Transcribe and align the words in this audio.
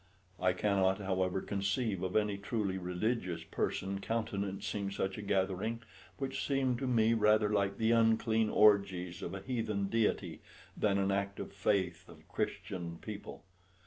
I 0.39 0.53
cannot, 0.53 0.97
however, 0.97 1.41
conceive 1.41 2.01
of 2.01 2.15
any 2.15 2.35
truly 2.35 2.79
religious 2.79 3.43
person 3.43 3.99
countenancing 4.01 4.89
such 4.89 5.15
a 5.19 5.21
gathering, 5.21 5.83
which 6.17 6.43
seemed 6.43 6.79
to 6.79 6.87
me 6.87 7.13
rather 7.13 7.49
like 7.51 7.77
the 7.77 7.91
unclean 7.91 8.49
orgies 8.49 9.21
of 9.21 9.35
a 9.35 9.41
heathen 9.41 9.89
deity 9.89 10.41
than 10.75 10.97
an 10.97 11.11
act 11.11 11.39
of 11.39 11.53
faith 11.53 12.09
of 12.09 12.27
Christian 12.27 12.97
people. 12.99 13.43